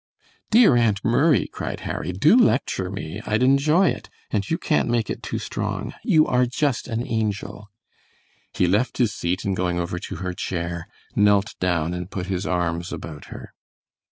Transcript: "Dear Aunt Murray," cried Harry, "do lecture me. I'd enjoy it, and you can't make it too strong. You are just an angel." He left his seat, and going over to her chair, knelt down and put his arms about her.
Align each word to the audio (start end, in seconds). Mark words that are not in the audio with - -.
"Dear 0.49 0.75
Aunt 0.75 1.05
Murray," 1.05 1.45
cried 1.45 1.81
Harry, 1.81 2.11
"do 2.11 2.35
lecture 2.35 2.89
me. 2.89 3.21
I'd 3.23 3.43
enjoy 3.43 3.89
it, 3.89 4.09
and 4.31 4.49
you 4.49 4.57
can't 4.57 4.89
make 4.89 5.11
it 5.11 5.21
too 5.21 5.37
strong. 5.37 5.93
You 6.03 6.25
are 6.25 6.47
just 6.47 6.87
an 6.87 7.05
angel." 7.05 7.69
He 8.51 8.65
left 8.65 8.97
his 8.97 9.13
seat, 9.13 9.45
and 9.45 9.55
going 9.55 9.77
over 9.79 9.99
to 9.99 10.15
her 10.15 10.33
chair, 10.33 10.87
knelt 11.15 11.53
down 11.59 11.93
and 11.93 12.09
put 12.09 12.25
his 12.25 12.47
arms 12.47 12.91
about 12.91 13.25
her. 13.25 13.53